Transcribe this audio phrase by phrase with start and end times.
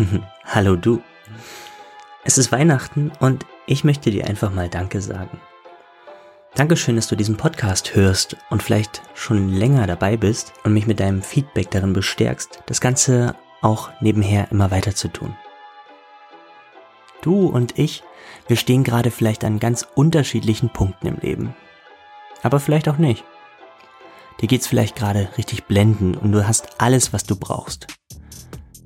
[0.44, 1.02] Hallo du.
[2.24, 5.40] Es ist Weihnachten und ich möchte dir einfach mal Danke sagen.
[6.54, 11.00] Dankeschön, dass du diesen Podcast hörst und vielleicht schon länger dabei bist und mich mit
[11.00, 15.36] deinem Feedback darin bestärkst, das Ganze auch nebenher immer weiter zu tun.
[17.22, 18.02] Du und ich,
[18.48, 21.54] wir stehen gerade vielleicht an ganz unterschiedlichen Punkten im Leben.
[22.42, 23.24] Aber vielleicht auch nicht.
[24.40, 27.99] Dir geht's vielleicht gerade richtig blendend und du hast alles, was du brauchst.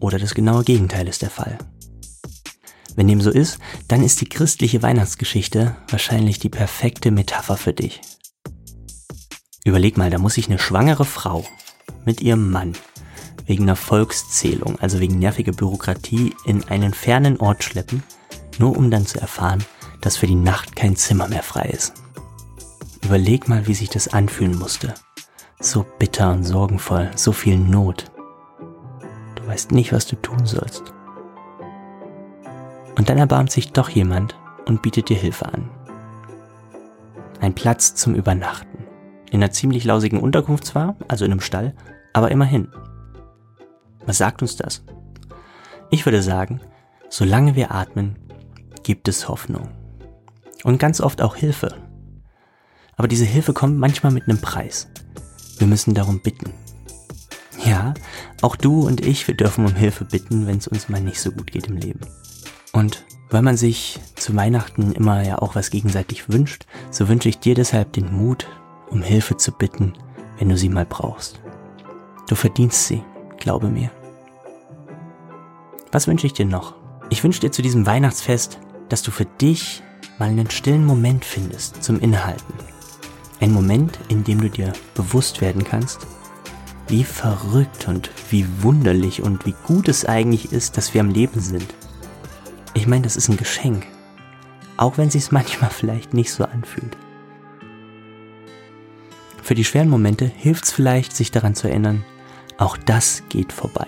[0.00, 1.58] Oder das genaue Gegenteil ist der Fall.
[2.96, 8.00] Wenn dem so ist, dann ist die christliche Weihnachtsgeschichte wahrscheinlich die perfekte Metapher für dich.
[9.64, 11.44] Überleg mal, da muss sich eine schwangere Frau
[12.04, 12.74] mit ihrem Mann
[13.46, 18.02] wegen einer Volkszählung, also wegen nerviger Bürokratie, in einen fernen Ort schleppen,
[18.58, 19.64] nur um dann zu erfahren,
[20.00, 21.94] dass für die Nacht kein Zimmer mehr frei ist.
[23.02, 24.94] Überleg mal, wie sich das anfühlen musste.
[25.60, 28.10] So bitter und sorgenvoll, so viel Not.
[29.54, 30.92] Weißt nicht, was du tun sollst.
[32.96, 35.70] Und dann erbarmt sich doch jemand und bietet dir Hilfe an.
[37.38, 38.84] Ein Platz zum Übernachten.
[39.30, 41.72] In einer ziemlich lausigen Unterkunft zwar, also in einem Stall,
[42.12, 42.66] aber immerhin.
[44.06, 44.82] Was sagt uns das?
[45.88, 46.60] Ich würde sagen,
[47.08, 48.18] solange wir atmen,
[48.82, 49.68] gibt es Hoffnung.
[50.64, 51.76] Und ganz oft auch Hilfe.
[52.96, 54.88] Aber diese Hilfe kommt manchmal mit einem Preis.
[55.58, 56.52] Wir müssen darum bitten.
[57.64, 57.94] Ja,
[58.42, 61.30] auch du und ich, wir dürfen um Hilfe bitten, wenn es uns mal nicht so
[61.30, 62.00] gut geht im Leben.
[62.72, 67.38] Und weil man sich zu Weihnachten immer ja auch was gegenseitig wünscht, so wünsche ich
[67.38, 68.46] dir deshalb den Mut,
[68.90, 69.94] um Hilfe zu bitten,
[70.38, 71.40] wenn du sie mal brauchst.
[72.28, 73.02] Du verdienst sie,
[73.38, 73.90] glaube mir.
[75.90, 76.74] Was wünsche ich dir noch?
[77.08, 79.82] Ich wünsche dir zu diesem Weihnachtsfest, dass du für dich
[80.18, 82.54] mal einen stillen Moment findest zum Inhalten.
[83.40, 86.06] Ein Moment, in dem du dir bewusst werden kannst,
[86.88, 91.40] wie verrückt und wie wunderlich und wie gut es eigentlich ist, dass wir am Leben
[91.40, 91.74] sind
[92.74, 93.86] ich meine, das ist ein Geschenk.
[94.76, 96.96] Auch wenn sich's manchmal vielleicht nicht so anfühlt.
[99.42, 102.04] Für die schweren Momente hilft's vielleicht, sich daran zu erinnern,
[102.58, 103.86] auch das geht vorbei.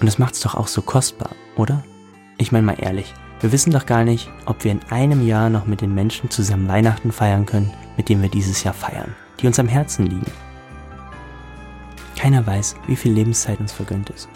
[0.00, 1.84] Und das macht's doch auch so kostbar, oder?
[2.38, 5.66] Ich meine mal ehrlich, wir wissen doch gar nicht, ob wir in einem Jahr noch
[5.66, 9.58] mit den Menschen zusammen Weihnachten feiern können, mit denen wir dieses Jahr feiern, die uns
[9.58, 10.32] am Herzen liegen.
[12.20, 14.28] Keiner weiß, wie viel Lebenszeit uns vergönnt ist.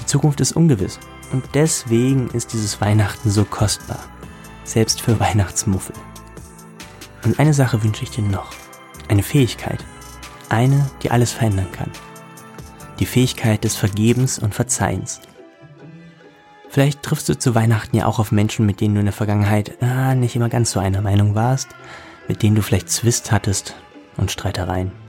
[0.00, 0.98] Die Zukunft ist ungewiss
[1.30, 4.00] und deswegen ist dieses Weihnachten so kostbar.
[4.64, 5.94] Selbst für Weihnachtsmuffel.
[7.24, 8.50] Und eine Sache wünsche ich dir noch.
[9.08, 9.84] Eine Fähigkeit.
[10.48, 11.92] Eine, die alles verändern kann.
[12.98, 15.20] Die Fähigkeit des Vergebens und Verzeihens.
[16.70, 19.80] Vielleicht triffst du zu Weihnachten ja auch auf Menschen, mit denen du in der Vergangenheit
[19.80, 21.68] ah, nicht immer ganz so einer Meinung warst,
[22.26, 23.76] mit denen du vielleicht Zwist hattest
[24.16, 25.03] und Streitereien.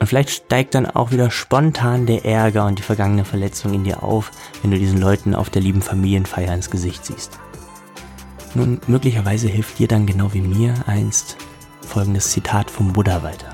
[0.00, 4.02] Und vielleicht steigt dann auch wieder spontan der Ärger und die vergangene Verletzung in dir
[4.02, 4.30] auf,
[4.62, 7.38] wenn du diesen Leuten auf der lieben Familienfeier ins Gesicht siehst.
[8.54, 11.36] Nun, möglicherweise hilft dir dann genau wie mir einst
[11.88, 13.52] folgendes Zitat vom Buddha weiter.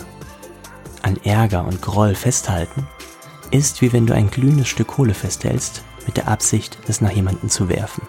[1.02, 2.86] An Ärger und Groll festhalten
[3.50, 7.48] ist wie wenn du ein glühendes Stück Kohle festhältst, mit der Absicht, es nach jemanden
[7.48, 8.02] zu werfen.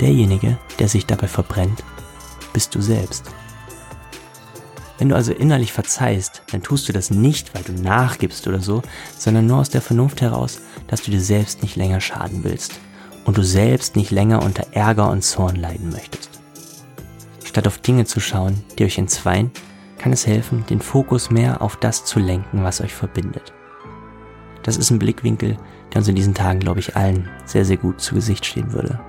[0.00, 1.82] Derjenige, der sich dabei verbrennt,
[2.52, 3.24] bist du selbst.
[4.98, 8.82] Wenn du also innerlich verzeihst, dann tust du das nicht, weil du nachgibst oder so,
[9.16, 12.80] sondern nur aus der Vernunft heraus, dass du dir selbst nicht länger schaden willst
[13.24, 16.30] und du selbst nicht länger unter Ärger und Zorn leiden möchtest.
[17.44, 19.52] Statt auf Dinge zu schauen, die euch entzweien,
[19.98, 23.52] kann es helfen, den Fokus mehr auf das zu lenken, was euch verbindet.
[24.62, 25.56] Das ist ein Blickwinkel,
[25.92, 29.00] der uns in diesen Tagen, glaube ich, allen sehr, sehr gut zu Gesicht stehen würde.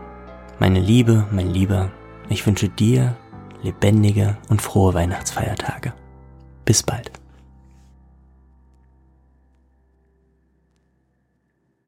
[0.60, 1.92] Meine Liebe, mein Lieber,
[2.30, 3.18] ich wünsche dir
[3.62, 5.94] lebendige und frohe Weihnachtsfeiertage.
[6.66, 7.19] Bis bald.